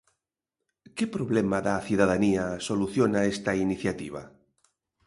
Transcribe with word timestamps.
¿Que 0.95 1.05
problema 1.15 1.57
da 1.67 1.75
cidadanía 1.87 2.45
soluciona 2.67 3.19
esta 3.33 3.51
iniciativa? 3.65 4.21